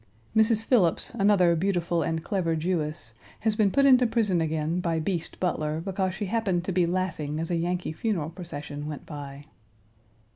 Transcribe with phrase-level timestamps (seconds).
[0.35, 0.65] Mrs.
[0.65, 4.99] Philips, another beautiful and clever Jewess, has Page 202 been put into prison again by
[4.99, 9.45] "Beast" Butler because she happened to be laughing as a Yankee funeral procession went by.